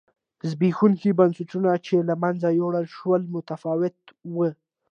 زبېښونکي 0.49 1.09
بنسټونه 1.19 1.71
چې 1.85 1.95
له 2.09 2.15
منځه 2.23 2.47
یووړل 2.59 2.85
شول 2.95 3.21
متفاوت 3.35 3.95
و. 4.35 4.37